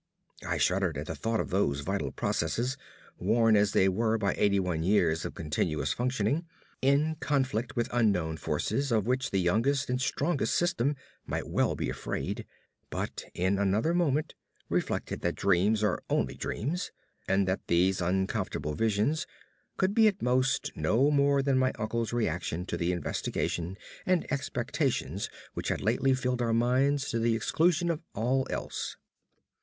I 0.43 0.57
shuddered 0.57 0.97
at 0.97 1.05
the 1.05 1.13
thought 1.15 1.39
of 1.39 1.51
those 1.51 1.81
vital 1.81 2.11
processes, 2.11 2.75
worn 3.19 3.55
as 3.55 3.73
they 3.73 3.87
were 3.87 4.17
by 4.17 4.33
eighty 4.33 4.59
one 4.59 4.81
years 4.81 5.25
of 5.25 5.35
continuous 5.35 5.93
functioning, 5.93 6.47
in 6.81 7.17
conflict 7.19 7.75
with 7.75 7.87
unknown 7.93 8.37
forces 8.37 8.91
of 8.91 9.05
which 9.05 9.29
the 9.29 9.37
youngest 9.39 9.91
and 9.91 10.01
strongest 10.01 10.55
system 10.55 10.95
might 11.27 11.47
well 11.47 11.75
be 11.75 11.87
afraid; 11.87 12.47
but 12.89 13.25
in 13.35 13.59
another 13.59 13.93
moment 13.93 14.33
reflected 14.69 15.21
that 15.21 15.35
dreams 15.35 15.83
are 15.83 16.01
only 16.09 16.33
dreams, 16.33 16.91
and 17.27 17.47
that 17.47 17.67
these 17.67 18.01
uncomfortable 18.01 18.73
visions 18.73 19.27
could 19.77 19.93
be, 19.93 20.07
at 20.07 20.19
most, 20.19 20.71
no 20.75 21.11
more 21.11 21.43
than 21.43 21.59
my 21.59 21.71
uncle's 21.77 22.11
reaction 22.11 22.65
to 22.65 22.75
the 22.75 22.91
investigations 22.91 23.77
and 24.07 24.25
expectations 24.33 25.29
which 25.53 25.67
had 25.67 25.79
lately 25.79 26.15
filled 26.15 26.41
our 26.41 26.53
minds 26.53 27.11
to 27.11 27.19
the 27.19 27.35
exclusion 27.35 27.91
of 27.91 28.01
all 28.15 28.47
else. 28.49 28.97